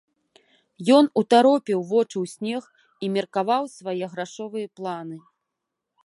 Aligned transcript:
Ён 0.97 1.05
утаропіў 1.21 1.79
вочы 1.91 2.15
ў 2.23 2.31
снег 2.33 2.63
і 3.07 3.09
меркаваў 3.17 3.63
свае 3.77 4.05
грашовыя 4.15 4.67
планы. 4.79 5.17